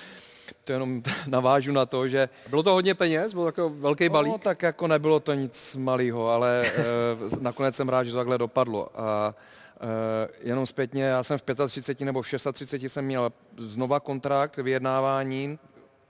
[0.64, 4.32] to jenom navážu na to, že bylo to hodně peněz, byl takový velký balík.
[4.32, 6.82] No, tak jako nebylo to nic malého, ale eh,
[7.40, 8.88] nakonec jsem rád, že to takhle dopadlo.
[8.94, 9.34] A
[9.80, 15.58] eh, jenom zpětně, já jsem v 35 nebo v 36 jsem měl znova kontrakt, vyjednávání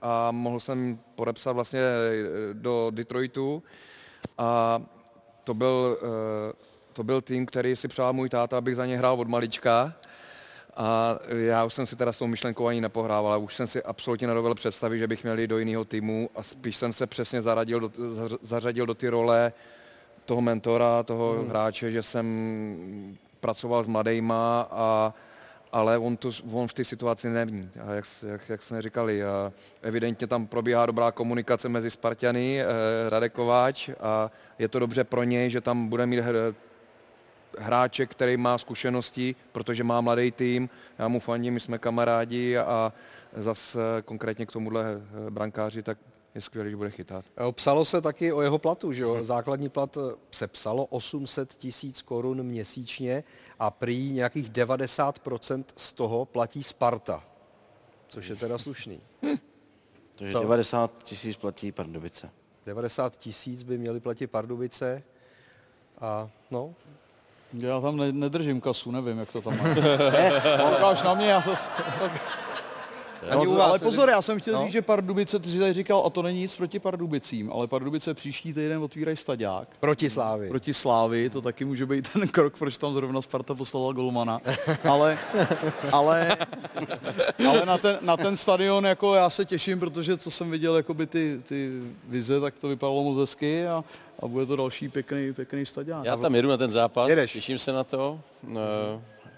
[0.01, 1.79] a mohl jsem podepsat vlastně
[2.53, 3.63] do Detroitu
[4.37, 4.81] a
[5.43, 6.53] to byl, eh,
[6.93, 9.93] to byl tým, který si přál můj táta, abych za ně hrál od malička.
[10.77, 13.83] A já už jsem si teda s tou myšlenkou ani nepohrával, ale už jsem si
[13.83, 17.41] absolutně nedovedl představit, že bych měl jít do jiného týmu a spíš jsem se přesně
[17.41, 19.53] zaradil do, zař- zařadil do ty role
[20.25, 21.49] toho mentora, toho hmm.
[21.49, 25.13] hráče, že jsem pracoval s mladejma, a,
[25.71, 27.69] ale on, tu, on v té situaci není.
[27.87, 33.29] A jak, jak, jak jsme říkali, a evidentně tam probíhá dobrá komunikace mezi Spartany, eh,
[33.99, 36.55] a je to dobře pro něj, že tam bude mít hr-
[37.57, 42.93] hráče, který má zkušenosti, protože má mladý tým, já mu fandím, my jsme kamarádi a
[43.35, 44.85] zase konkrétně k tomuhle
[45.27, 45.97] eh, brankáři, tak
[46.35, 47.25] je skvělé, že bude chytat.
[47.37, 49.23] Eh, Psalo se taky o jeho platu, že jo?
[49.23, 53.23] Základní plat eh, se psalo 800 tisíc korun měsíčně
[53.59, 57.23] a prý nějakých 90% z toho platí Sparta,
[58.07, 59.01] což je teda slušný.
[60.15, 62.29] Takže To- 90 tisíc platí Pardubice.
[62.65, 65.03] 90 tisíc by měli platit Pardubice
[66.01, 66.73] a no,
[67.53, 69.63] Já tam ne, nedržím kasu, nevím, jak to tam má.
[70.57, 71.51] Koukáš na mě, já to...
[73.29, 74.63] Ani u vás ale pozor, já jsem chtěl No.
[74.63, 78.13] říct, že Pardubice, ty jsi tady říkal, a to není nic proti Pardubicím, ale Pardubice
[78.13, 79.67] příští týden otvírají staďák.
[79.79, 80.47] proti Slávy.
[80.49, 84.39] Proti Slávy, to taky může být ten krok, proč tam zrovna Sparta poslala golmana.
[84.89, 85.17] Ale,
[85.91, 86.37] ale,
[87.49, 91.07] ale na, ten, na ten stadion jako já se těším, protože co jsem viděl jakoby
[91.07, 91.69] ty, ty
[92.09, 93.83] vize, tak to vypadalo moc hezky a,
[94.19, 96.05] a bude to další pěkný, pěkný staďák.
[96.05, 97.33] Já tam jedu na ten zápas, Jedeš.
[97.33, 98.19] těším se na to.
[98.47, 98.61] No,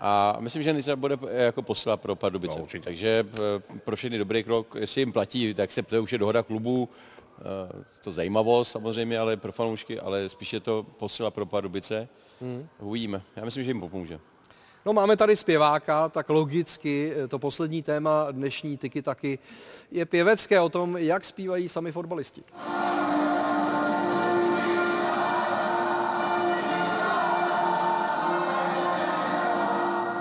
[0.05, 2.59] A myslím, že Nisa bude jako posila pro Pardubice.
[2.59, 6.17] No, Takže eh, pro všechny dobrý krok, jestli jim platí, tak se to už je
[6.17, 6.89] dohoda klubu,
[7.39, 12.07] eh, to zajímavost samozřejmě, ale pro fanoušky, ale spíš je to posila pro Pardubice.
[12.41, 12.67] Hmm.
[12.79, 13.21] Uvidíme.
[13.35, 14.19] Já myslím, že jim pomůže.
[14.85, 19.39] No máme tady zpěváka, tak logicky eh, to poslední téma dnešní tyky taky
[19.91, 22.43] je pěvecké o tom, jak zpívají sami fotbalisti.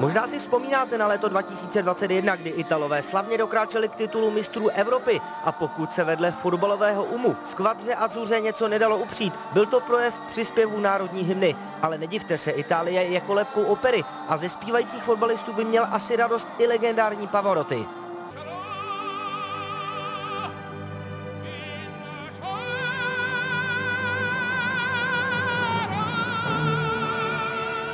[0.02, 5.52] Možná si vzpomínáte na léto 2021, kdy Italové slavně dokráčeli k titulu mistrů Evropy a
[5.52, 10.80] pokud se vedle fotbalového umu skvadře a zuře něco nedalo upřít, byl to projev přispěvů
[10.80, 11.56] národní hymny.
[11.82, 16.48] Ale nedivte se, Itálie je kolebkou opery a ze zpívajících fotbalistů by měl asi radost
[16.58, 17.86] i legendární Pavarotti.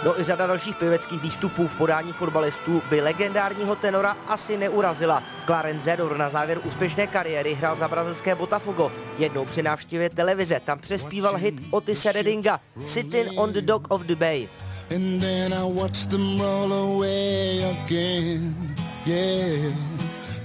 [0.09, 5.23] No i řada dalších pěveckých výstupů v podání fotbalistů by legendárního tenora asi neurazila.
[5.47, 8.92] Clarence Zedor na závěr úspěšné kariéry hrál za brazilské Botafogo.
[9.18, 14.16] Jednou při návštěvě televize tam přespíval hit Otise Reddinga Sitting on the Dock of the
[14.16, 14.49] Bay.
[14.94, 18.75] And then I them roll away again.
[19.07, 19.75] Yeah,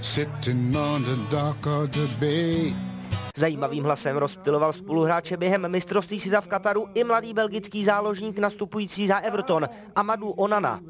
[0.00, 2.93] sitting on the dock of the bay.
[3.36, 9.18] Zajímavým hlasem rozptiloval spoluhráče během mistrovství světa v Kataru i mladý belgický záložník nastupující za
[9.18, 10.80] Everton Amadou Onana.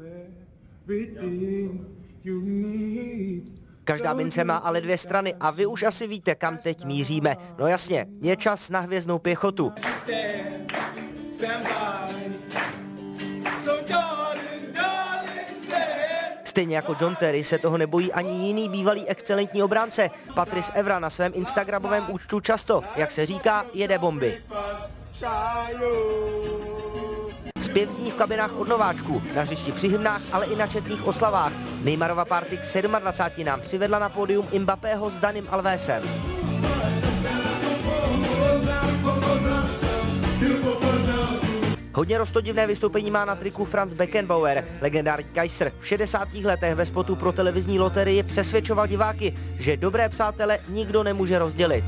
[3.83, 7.37] Každá mince má ale dvě strany a vy už asi víte, kam teď míříme.
[7.59, 9.71] No jasně, je čas na hvězdnou pěchotu.
[16.55, 20.09] Stejně jako John Terry se toho nebojí ani jiný bývalý excelentní obránce.
[20.35, 24.41] Patrice Evra na svém instagramovém účtu často, jak se říká, jede bomby.
[27.61, 31.51] Zpěv zní v kabinách od nováčků, na hřišti při hymnách, ale i na četných oslavách.
[31.81, 36.34] Neymarova party k 27 nám přivedla na pódium Mbappého s Danim Alvésem.
[41.95, 44.65] Hodně roztodivné vystoupení má na triku Franz Beckenbauer.
[44.81, 46.33] Legendární Kaiser v 60.
[46.33, 51.85] letech ve spotu pro televizní loterii přesvědčoval diváky, že dobré přátele nikdo nemůže rozdělit.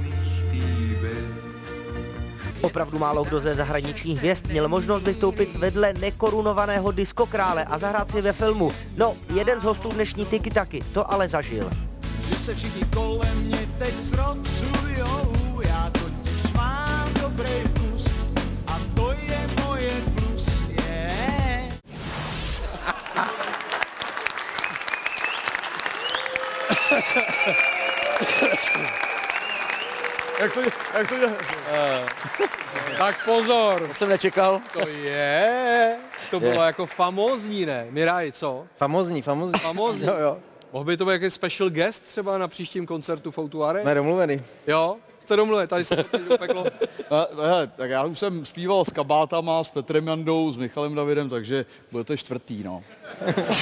[2.62, 8.22] Opravdu málo kdo ze zahraničních hvězd měl možnost vystoupit vedle nekorunovaného diskokrále a zahrát si
[8.22, 8.72] ve filmu.
[8.98, 11.70] No, jeden z hostů dnešní Tiki Taky to ale zažil.
[12.30, 17.77] Že se všichni kolem mě teď zrocujou, já totiž mám dobrý
[19.88, 20.46] je plus,
[20.76, 21.72] yeah.
[30.42, 30.62] Jak to,
[30.98, 31.36] jak to je?
[32.98, 34.62] Tak pozor, To jsem nečekal.
[34.74, 35.96] to je,
[36.32, 37.88] to bylo jako famózní, ne?
[37.90, 38.66] Miraj, co?
[38.76, 39.60] Famozní, famozní.
[39.60, 40.08] Famózní.
[40.08, 40.38] Jo, jo.
[40.74, 43.82] Mohl by to být jaký special guest třeba na příštím koncertu Foutuare?
[43.82, 44.42] Jsme domluvený.
[44.68, 44.96] Jo?
[45.28, 46.66] Jste domluvili, tady se to teď upeklo.
[47.10, 51.30] A, hele, tak já už jsem zpíval s Kabátama, s Petrem Jandou, s Michalem Davidem,
[51.30, 52.84] takže bude to čtvrtý, no.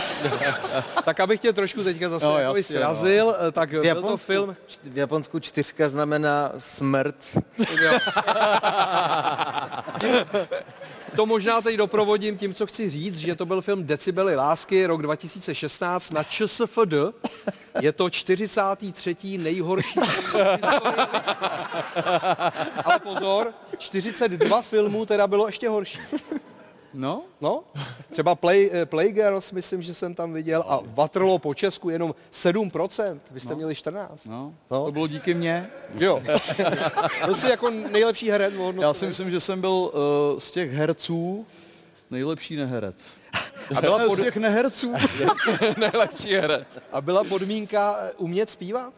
[1.05, 4.17] Tak abych tě trošku teďka zase No, no, jasně, srazil, tak V byl to Japonsku,
[4.17, 7.15] film, v Japonsku čtyřka znamená smrt.
[11.15, 15.01] to možná teď doprovodím tím, co chci říct, že to byl film Decibely lásky, rok
[15.01, 16.93] 2016 na ČSFD.
[17.81, 19.15] Je to 43.
[19.37, 19.99] nejhorší
[20.31, 20.59] film.
[22.85, 25.99] Ale pozor, 42 filmů teda bylo ještě horší.
[26.95, 27.63] No, No,
[28.11, 33.19] třeba Play, eh, Playgirls, myslím, že jsem tam viděl, a Waterloo po Česku jenom 7%,
[33.31, 34.25] vy jste měli 14.
[34.25, 34.85] no, No.
[34.85, 35.69] to bylo díky mně.
[35.95, 36.21] Jo.
[37.25, 41.45] Byl jsi jako nejlepší herec Já si myslím, že jsem byl uh, z těch herců
[42.11, 42.95] nejlepší neherec.
[43.75, 44.93] A byla, pod, z těch neherců.
[45.77, 46.67] Nejlepší herec.
[46.91, 48.93] a byla podmínka eh, umět zpívat?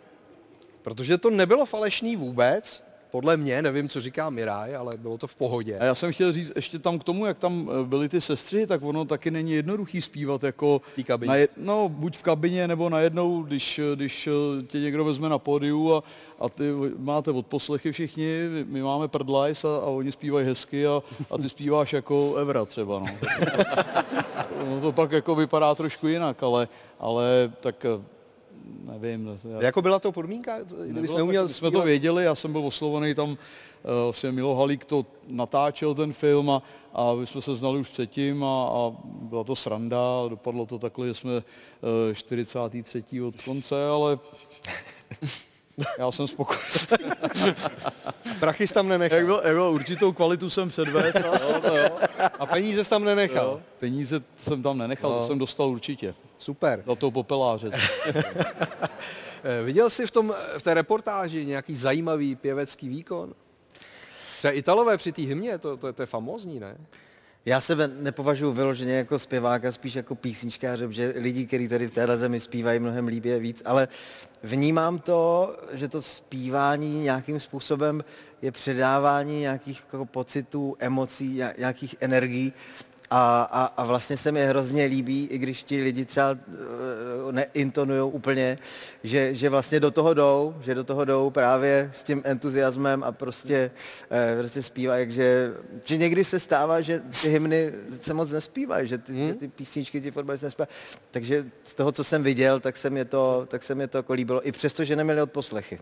[0.82, 5.36] Protože to nebylo falešný vůbec, podle mě, nevím, co říká Miraj, ale bylo to v
[5.36, 5.78] pohodě.
[5.80, 8.68] A já jsem chtěl říct ještě tam k tomu, jak tam eh, byly ty sestry,
[8.68, 11.28] tak ono taky není jednoduchý zpívat jako té kabině.
[11.30, 15.30] Na je, no, buď v kabině, nebo najednou, když, eh, když eh, tě někdo vezme
[15.30, 16.04] na pódiu a,
[16.40, 18.28] a ty máte odposlechy všichni,
[18.66, 23.00] my máme prdlajs a, a oni zpívají hezky a, a ty zpíváš jako Evra třeba.
[23.00, 23.06] No.
[24.70, 26.68] no to pak jako vypadá trošku jinak, ale,
[27.00, 27.86] ale tak
[28.84, 29.40] nevím.
[29.52, 33.30] Já, Jako byla to podmínka, kdybys neuměl jsme to věděli, já jsem byl oslovený tam,
[33.30, 33.36] uh,
[34.04, 36.62] vlastně Milo Halík to natáčel ten film a,
[36.94, 40.80] a my jsme se znali už předtím a, a byla to sranda, a dopadlo to
[40.80, 43.04] takhle, že jsme uh, 43.
[43.22, 44.20] od konce, ale
[45.98, 47.12] já jsem spokojený.
[48.40, 49.18] Prachy tam nenechal.
[49.18, 51.20] Jak byl, jak byl určitou kvalitu jsem předvedl.
[51.26, 51.90] jo, to jo.
[52.40, 53.46] A peníze tam nenechal.
[53.46, 53.62] Jo.
[53.80, 55.20] Peníze jsem tam nenechal, No.
[55.20, 56.14] to jsem dostal určitě.
[56.38, 56.84] Super.
[56.88, 57.72] Za toho popeláře.
[59.44, 63.34] Eh, Viděl jsi v, tom, v té reportáži nějaký zajímavý pěvecký výkon?
[64.38, 66.78] Třeba Italové při té hymně, to, to, to je famózní, ne?
[67.48, 72.18] Já sebe nepovažuji vyloženě jako zpěváka, spíš jako písničkáře, protože lidi, kteří tady v téhle
[72.18, 73.88] zemi zpívají mnohem líbí a víc, ale
[74.44, 78.04] vnímám to, že to zpívání nějakým způsobem
[78.42, 82.54] je předávání nějakých jako pocitů, emocí, ně- nějakých energií
[83.12, 88.02] a, a, a vlastně se mi hrozně líbí, i když ti lidi třeba uh, neintonují
[88.02, 88.56] úplně,
[89.04, 93.12] že, že vlastně do toho jdou, že do toho jdou právě s tím entuziasmem a
[93.12, 93.72] prostě,
[94.12, 98.98] uh, prostě zpívají, že, že někdy se stává, že ty hymny se moc nespívají, že
[98.98, 99.34] ty, hmm.
[99.34, 100.70] ty písničky ti fotbalisti nespívají.
[101.12, 104.14] Takže z toho, co jsem viděl, tak se mě to, tak se mě to jako
[104.14, 105.80] líbilo, i přesto, že neměli odposlechy.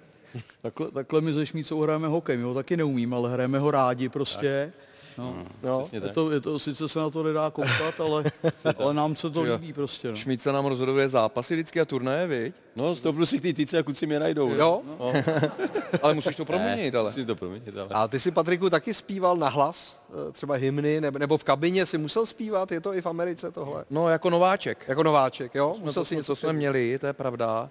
[0.61, 4.09] Takhle, takhle my ze Šmícou hrajeme hokej, my ho taky neumím, ale hrajeme ho rádi
[4.09, 4.73] prostě.
[5.17, 5.45] No.
[5.63, 5.79] No.
[5.79, 8.23] Přesně Je to, je to, sice se na to nedá koukat, ale,
[8.77, 10.07] ale nám se to líbí prostě.
[10.07, 10.15] No.
[10.15, 12.55] Šmíd se nám rozhoduje zápasy vždycky a turnaje, viď?
[12.75, 14.49] No, z toho plus ty tyce a kluci mě najdou.
[14.49, 14.81] Jo?
[14.99, 15.13] No.
[16.01, 17.09] Ale musíš to proměnit, ale.
[17.09, 17.89] Musím to proměnit, ale.
[17.91, 21.97] A ty si, Patriku, taky zpíval na hlas, eh, třeba hymny, nebo, v kabině si
[21.97, 23.85] musel zpívat, je to i v Americe tohle?
[23.89, 24.85] No, jako nováček.
[24.87, 25.67] Jako nováček, jo?
[25.67, 27.69] Musel Musel to, si něco to jsme měli, to je pravda.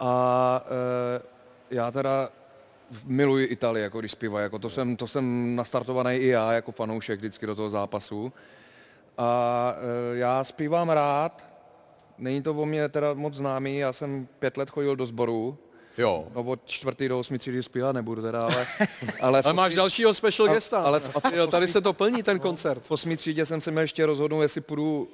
[0.00, 1.22] A e,
[1.70, 2.28] já teda
[3.06, 7.18] miluji Italii, jako když zpívají, jako to jsem, to jsem nastartovaný i já jako fanoušek
[7.18, 8.32] vždycky do toho zápasu.
[9.18, 9.74] A
[10.14, 11.44] e, já zpívám rád,
[12.18, 15.58] není to o mě teda moc známý, já jsem pět let chodil do sboru,
[15.98, 16.26] Jo.
[16.34, 18.66] no od čtvrtý do osmi třídy zpívat nebudu teda, ale...
[19.20, 20.82] ale Ale máš dalšího special A- guesta.
[20.82, 22.82] ale v- Jo, tady se to plní, ten koncert.
[22.86, 25.08] v osmi třídě jsem se měl ještě rozhodnout, jestli půjdu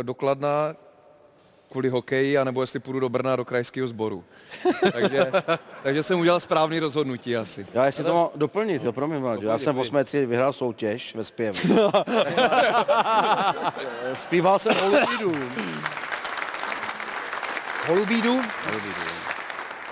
[0.00, 0.76] e, do Kladna
[1.72, 4.24] kvůli hokeji, anebo jestli půjdu do Brna do krajského sboru.
[4.92, 5.32] takže,
[5.82, 7.66] takže jsem udělal správný rozhodnutí asi.
[7.74, 9.48] Já jestli to mám doplnit, jo, promiň, Vlaďo.
[9.48, 10.04] Já jsem v 8.
[10.04, 11.58] třídě vyhrál soutěž ve zpěvu.
[14.14, 15.32] Zpíval jsem Holubídu.
[17.88, 18.40] Holubídu?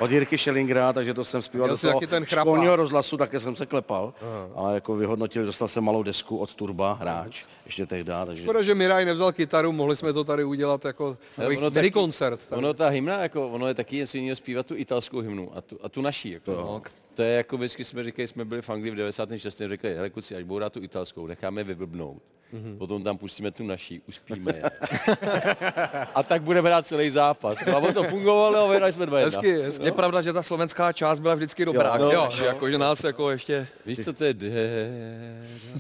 [0.00, 3.40] Od Jirky Schellingera, takže to jsem zpíval Měl do toho taky ten školního rozhlasu, také
[3.40, 4.14] jsem se klepal.
[4.54, 8.42] Ale jako vyhodnotil, dostal jsem malou desku od Turba, hráč, ještě tehdy, takže...
[8.42, 12.40] Škoda, že Miraj nevzal kytaru, mohli jsme to tady udělat jako ono mini taky- koncert.
[12.50, 15.78] Ono ta hymna, jako, ono je taky něco jiného zpívat tu italskou hymnu a tu,
[15.82, 16.30] a tu naší.
[16.30, 16.82] Jako, no.
[17.14, 19.62] To je jako vždycky jsme říkali, jsme byli v Anglii v 96.
[19.68, 22.22] řekli, hele kluci, až budou tu italskou, necháme vyblbnout.
[22.54, 22.78] Mm-hmm.
[22.78, 24.62] Potom tam pustíme tu naší, uspíme je.
[26.14, 27.62] a tak budeme hrát celý zápas.
[27.66, 29.84] A ono to fungovalo a vyhrali jsme 2 Hezky, hezky.
[29.84, 33.04] Je pravda, že ta slovenská část byla vždycky dobrá, Jo, jo, no, jako, že nás
[33.04, 33.68] jako ještě...
[33.86, 34.34] Víš, co to je?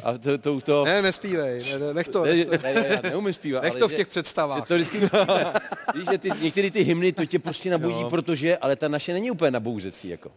[0.04, 2.24] A to, to, to, Ne, nespívej, ne, ne, nech to.
[2.24, 3.62] ne, Nech to, ne, já neumím zpívat.
[3.62, 4.66] nech to v těch že představách.
[4.68, 4.98] to vždycky.
[5.94, 9.30] Víš, že ty, některé ty hymny, to tě prostě nabudí, protože, ale ta naše není
[9.30, 10.30] úplně nabouřecí, jako.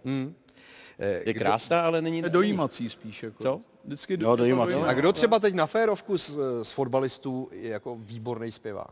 [1.25, 2.17] Je krásná, ale není...
[2.19, 3.23] Je dojímací spíš.
[3.23, 3.43] Jako.
[3.43, 3.61] Co?
[3.85, 4.73] Vždycky Jo, dojímací.
[4.75, 8.91] A kdo třeba teď na férovku z, z fotbalistů je jako výborný zpěvák?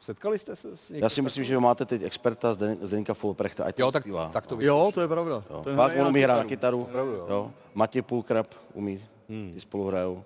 [0.00, 1.02] Setkali jste se s někým?
[1.02, 4.28] Já si myslím, že vy máte teď experta Zden- Zdeňka Fulprechta, ať Jo, tak, zpívá.
[4.32, 4.66] tak to víš.
[4.66, 5.44] Jo, to je pravda.
[5.50, 5.60] Jo.
[5.64, 6.84] Ten Fakt hraje on umí hrát na kytaru.
[6.84, 7.12] kytaru.
[7.28, 7.50] Jo.
[7.74, 9.04] Matěj Půlkrab umí,
[9.54, 10.24] ty spolu hrajou.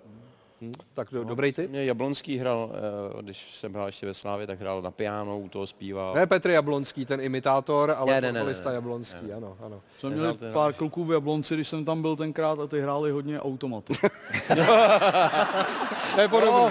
[0.94, 1.70] Tak do, dobrý tip.
[1.70, 2.70] Mě Jablonský hrál,
[3.18, 6.14] eh, když jsem hrál ještě ve Slávě, tak hrál na piano, u toho zpíval.
[6.14, 8.74] Ne Petr Jablonský, ten imitátor, ale Ne, ne, ne, ne, ne.
[8.74, 9.80] Jablonský, ano, ano.
[10.02, 13.10] Nehrál měli ten- pár kluků v Jablonci, když jsem tam byl tenkrát a ty hráli
[13.10, 13.92] hodně automatu.
[16.14, 16.70] To je podobný.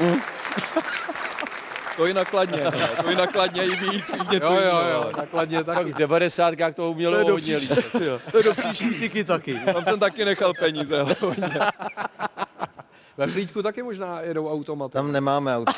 [1.96, 5.64] To i nakladně, hele, to i nakladně i víc, i něco Jo, jo, jo, nakladně
[5.64, 5.92] Tak taky.
[5.92, 6.54] v 90.
[6.56, 7.58] to To umělo je do hodně
[8.04, 8.20] jo.
[8.30, 9.54] to je do příští tyky taky.
[9.74, 11.00] Tam jsem taky nechal peníze.
[11.00, 11.48] ale hodně.
[13.16, 14.92] Ve Frýdku taky možná jedou automaty.
[14.92, 15.72] Tam nemáme auto.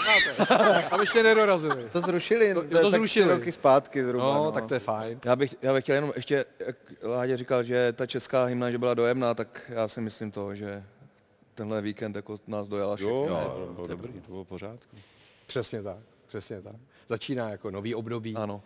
[0.91, 1.89] Tam ještě nedorazili.
[1.93, 3.29] To zrušili, To- to, to to tak zrušili.
[3.35, 4.25] roky zpátky zhruba.
[4.35, 5.21] No, No, tak to je fajn.
[5.25, 8.79] Já bych, já bych chtěl jenom ještě, jak Láďa říkal, že ta česká hymna, že
[8.79, 10.83] byla dojemná, tak já si myslím to, že
[11.55, 13.13] tenhle víkend jako nás dojala všechno.
[13.15, 14.97] Jo, to bylo dobrý, to bylo pořádku.
[15.53, 16.77] Přesně tak, přesně tak.
[17.09, 18.63] Začíná jako nový období, Ano,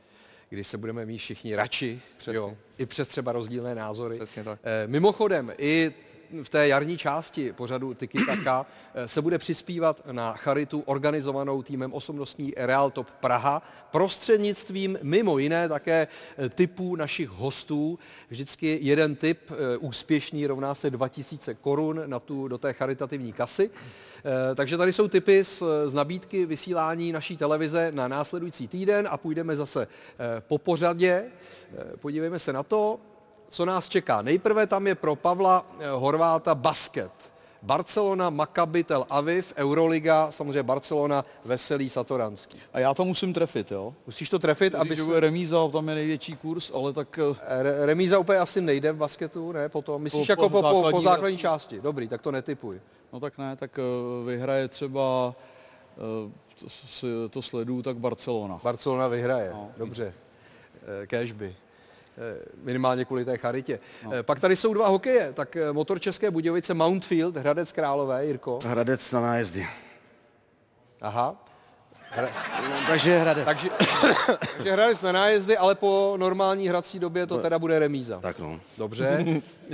[0.49, 2.37] kdy se budeme mít všichni radši, Přesně.
[2.37, 4.16] jo, i přes třeba rozdílné názory.
[4.16, 4.61] přesně tak.
[4.62, 5.92] Eh, Mimochodem, i
[6.42, 11.92] v té jarní části pořadu Tiki Taka eh, se bude přispívat na charitu organizovanou týmem
[11.92, 16.08] osobnostní Real Top Praha prostřednictvím mimo jiné také
[16.38, 17.98] eh, typů našich hostů.
[18.28, 23.70] Vždycky jeden typ eh, úspěšný rovná se 2000 korun na tu, do té charitativní kasy.
[24.54, 29.56] Takže tady jsou typy z, z nabídky vysílání naší televize na následující týden a půjdeme
[29.56, 29.88] zase
[30.40, 31.24] po pořadě.
[32.00, 33.00] Podívejme se na to,
[33.48, 34.22] co nás čeká.
[34.22, 37.12] Nejprve tam je pro Pavla eh, Horváta basket.
[37.62, 42.59] Barcelona, Maccabi, Tel Aviv, Euroliga, samozřejmě Barcelona, Veselý, Satoranský.
[42.72, 43.94] A já to musím trefit, jo?
[44.06, 48.18] Musíš to trefit, aby bude remíza, tam je největší kurz, ale tak eh, Re- remíza
[48.18, 49.68] úplně asi nejde v basketu, ne?
[49.68, 50.02] Potom.
[50.02, 51.80] Myslíš Po- jako po, po po, po základní části.
[51.80, 52.80] Dobrý, tak to netypuj.
[53.12, 53.82] No tak ne, tak eh,
[54.26, 55.35] vyhraje třeba,
[57.00, 58.61] to, to sleduju, tak Barcelona.
[58.62, 59.70] Barcelona vyhraje, No.
[59.76, 60.12] dobře.
[61.06, 61.56] Cashby.
[62.18, 63.79] Eh, Minimálně kvůli té charitě.
[64.05, 64.11] No.
[64.22, 65.33] Pak tady jsou dva hokeje.
[65.33, 68.59] Tak eh, motor České Budějovice Mountfield, Hradec Králové, Jirko.
[68.64, 69.66] Hradec na nájezdy.
[71.00, 71.42] Aha.
[72.70, 73.44] No, takže Hradec.
[73.44, 73.68] Takže,
[74.57, 78.20] takže Hradec na nájezdy, ale po normální hrací době to teda bude remíza.
[78.20, 78.61] Tak no.
[78.79, 79.24] Dobře.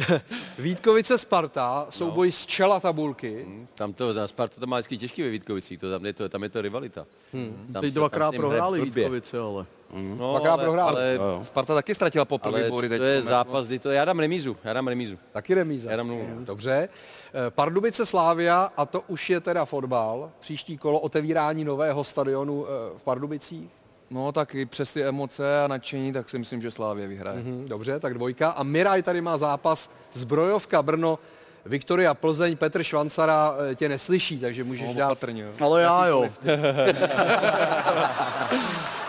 [0.58, 2.32] Vítkovice Sparta, souboj No.
[2.32, 3.46] z čela tabulky.
[3.74, 6.42] Tam to, na Sparta to má vždycky těžký ve Vítkovicích, to, tam, je to, tam
[6.42, 7.06] je to rivalita.
[7.32, 7.68] Hmm.
[7.72, 8.80] Tam Teď se- dvakrát prohráli.
[8.80, 9.66] Vítkovice, ale.
[9.92, 10.96] No, Dvakrát ale, prohráli.
[10.96, 11.44] ale, Jo, jo.
[11.44, 13.02] Sparta taky ztratila poprvé ale body to teď.
[13.02, 15.18] je zápas, kdy to, já dám remízu, já dám remízu.
[15.32, 15.90] Taky remíza.
[15.90, 16.24] Já dám nulu.
[16.38, 16.88] Dobře.
[16.88, 20.30] Eh, Pardubice Slávia, a to už je teda fotbal.
[20.40, 23.70] Příští kolo otevírání nového stadionu eh, v Pardubicích.
[24.10, 27.38] No tak i přes ty emoce a nadšení, tak si myslím, že Slávě vyhraje.
[27.38, 28.50] Mhm, dobře, tak dvojka.
[28.50, 31.18] A Miraj tady má zápas Zbrojovka Brno,
[31.66, 35.06] Viktoria Plzeň, Petr Švancara eh, tě neslyší, takže můžeš No, dát...
[35.12, 35.50] opatrně, jo.
[35.60, 36.28] Ale já jo.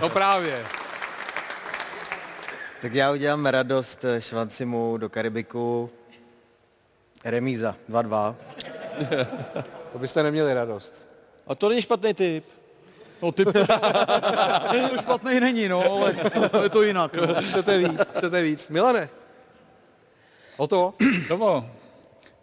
[0.00, 0.64] No právě.
[2.80, 5.90] Tak já udělám radost eh, Švancimu do Karibiku.
[7.24, 8.34] Remíza 2-2.
[9.92, 11.08] To byste neměli radost.
[11.46, 12.44] A to není špatný typ.
[13.22, 13.48] No typ
[14.90, 16.16] to špatný není, no, ale
[16.62, 17.16] je to jinak.
[17.16, 17.34] No.
[17.50, 18.68] Chcete víc, chcete víc.
[18.68, 19.08] Milane,
[20.56, 20.94] o to?
[21.28, 21.70] Tomo,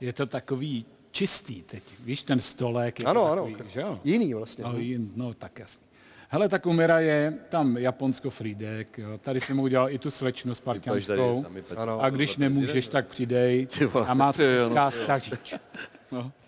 [0.02, 1.84] je to takový čistý teď.
[2.00, 3.48] Víš, ten stolek je Ano, to ano.
[3.52, 4.00] takový, že jo?
[4.04, 4.64] Jiný vlastně.
[4.64, 5.87] No, jin, no tak jasně.
[6.30, 9.18] Hele, tak umira je tam Japonsko Frídek, jo.
[9.18, 11.46] tady jsem udělal i tu slečnu spartianskou.
[11.78, 12.02] Ano.
[12.02, 13.68] A když nemůžeš, tak přidej.
[14.08, 14.42] A má to
[14.90, 15.56] stažič.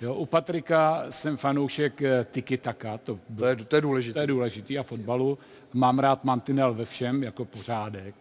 [0.01, 4.13] Jo, u Patrika jsem fanoušek eh, Tiki Taka, to, To je, to je důležité.
[4.13, 5.37] to je důležitý a fotbalu.
[5.73, 8.15] Mám rád mantinel ve všem, jako pořádek.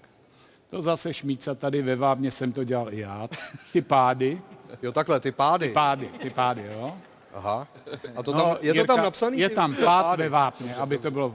[0.70, 3.28] To zase Šmíca tady ve Vábně jsem to dělal i já.
[3.72, 4.40] Ty pády,
[4.82, 5.68] Jo, takhle, ty pády.
[5.70, 6.96] pády, ty pády, jo.
[7.34, 7.68] Aha.
[8.16, 9.38] A to No, tam, je to tam napsaný?
[9.38, 9.84] Je ty tam pády?
[9.84, 11.34] pád ve vápně, aby to bylo...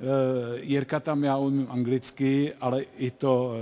[0.00, 3.54] Uh, Jirka tam já umím anglicky, ale i to,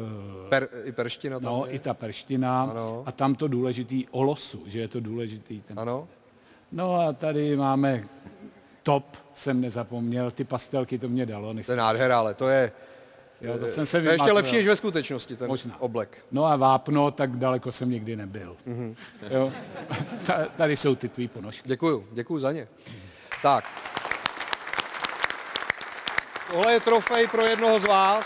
[0.42, 1.72] uh, Per, I perština tam no, je.
[1.72, 3.02] i ta perština Ano.
[3.06, 5.60] a tam to důležitý o losu, že je to důležitý.
[5.62, 5.78] Ten.
[5.80, 6.08] Ano.
[6.72, 8.04] No a tady máme
[8.82, 11.52] top, jsem nezapomněl, ty pastelky to mě dalo.
[11.52, 12.72] Než To je nádhera, ale to je,
[13.40, 15.80] jo, to jsem se to je ještě lepší než ve skutečnosti, ten Možná.
[15.80, 16.18] oblek.
[16.32, 18.56] No a vápno, tak daleko jsem nikdy nebyl.
[18.66, 18.94] Mhm.
[19.30, 19.52] Jo.
[20.26, 21.68] Ta- Tady jsou ty tvý ponožky.
[21.68, 22.68] Děkuju, děkuju za ně.
[23.42, 23.64] Tak.
[26.52, 28.24] Tohle je trofej pro jednoho z vás.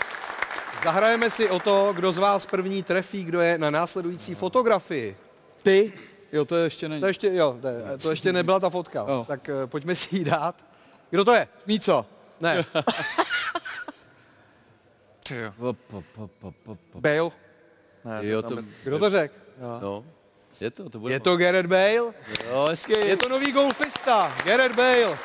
[0.83, 5.17] Zahrajeme si o to, kdo z vás první trefí, kdo je na následující fotografii.
[5.63, 5.93] Ty?
[6.31, 7.01] Jo, to ještě není.
[7.01, 8.99] To ještě, jo, to, je- to ještě nebyla ta fotka.
[9.07, 9.25] Jo.
[9.27, 10.55] Tak eh, pojďme si ji dát.
[11.09, 11.47] Kdo to je?
[11.65, 12.05] Míca.
[12.41, 12.65] Ne.
[16.95, 17.29] Bale?
[18.05, 19.33] Ne, Jo, to, je- Kdo to řekl?
[19.81, 20.05] no,
[20.59, 21.13] je to, to bude.
[21.13, 22.13] Je to Gareth Bale?
[22.49, 23.07] Jo, hezky.
[23.07, 25.17] Je to nový golfista, Gareth Bale.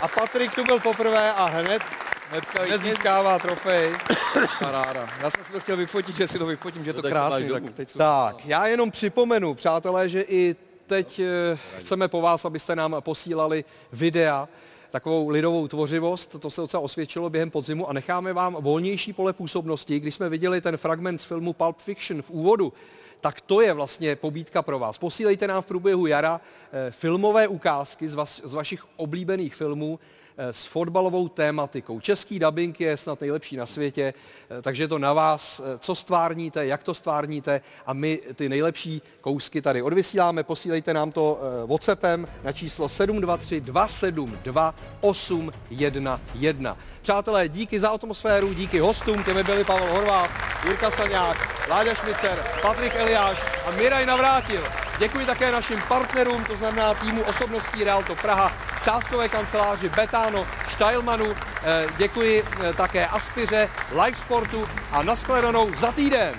[0.00, 1.82] A Patrik tu byl poprvé a hned
[2.30, 3.92] Hnedka Dnes získává trofej.
[4.60, 5.08] Paráda.
[5.20, 7.48] Já jsem si to chtěl vyfotit, že si to vyfotím, že je to tak krásný.
[7.48, 10.56] Tak teď Tak, já jenom připomenu, přátelé, že i
[10.86, 14.48] teď eh, chceme po vás, abyste nám posílali videa,
[14.90, 20.00] takovou lidovou tvořivost, to se docela osvědčilo během podzimu a necháme vám volnější pole působnosti.
[20.00, 22.72] Když jsme viděli ten fragment z filmu Pulp Fiction v úvodu,
[23.20, 24.98] tak to je vlastně pobídka pro vás.
[24.98, 26.40] Posílejte nám v průběhu jara
[26.72, 29.98] eh, filmové ukázky z, vas, z vašich oblíbených filmů
[30.38, 32.00] s fotbalovou tématikou.
[32.00, 34.14] Český dubbing je snad nejlepší na světě,
[34.50, 38.48] eh, takže je to na vás, eh, co stvárníte, jak to stvárníte a my ty
[38.48, 40.42] nejlepší kousky tady odvysíláme.
[40.42, 46.78] Posílejte nám to eh, WhatsAppem na číslo 723 272 811.
[47.02, 50.30] Přátelé, díky za atmosféru, díky hostům, těmi byli Pavel Horváth,
[50.64, 54.85] Jirka Saňák, Láďa Šmicer, Patrik Eliáš a Miraj Navrátil.
[54.98, 61.34] Děkuji také našim partnerům, to znamená týmu osobností Realto Praha, sáskové kanceláři Betano, Steilmanu,
[61.64, 63.68] eh, děkuji eh, také Aspiře,
[64.04, 66.34] Live Sportu a nashledanou za týden.